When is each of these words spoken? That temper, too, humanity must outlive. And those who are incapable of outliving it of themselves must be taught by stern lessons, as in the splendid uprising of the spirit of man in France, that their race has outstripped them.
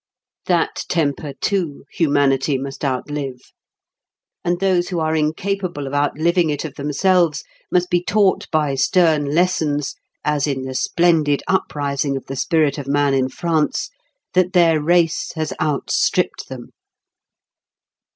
That 0.47 0.85
temper, 0.89 1.33
too, 1.41 1.85
humanity 1.91 2.57
must 2.57 2.83
outlive. 2.83 3.39
And 4.43 4.59
those 4.59 4.89
who 4.89 4.99
are 4.99 5.15
incapable 5.15 5.85
of 5.85 5.93
outliving 5.93 6.49
it 6.49 6.65
of 6.65 6.73
themselves 6.73 7.43
must 7.71 7.91
be 7.91 8.03
taught 8.03 8.49
by 8.49 8.73
stern 8.73 9.25
lessons, 9.25 9.93
as 10.23 10.47
in 10.47 10.63
the 10.63 10.73
splendid 10.73 11.43
uprising 11.47 12.17
of 12.17 12.25
the 12.25 12.35
spirit 12.35 12.79
of 12.79 12.87
man 12.87 13.13
in 13.13 13.29
France, 13.29 13.91
that 14.33 14.53
their 14.53 14.81
race 14.81 15.33
has 15.35 15.53
outstripped 15.61 16.49
them. 16.49 16.71